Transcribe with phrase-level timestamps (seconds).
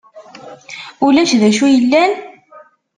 [1.05, 2.11] Ulac d acu yellan?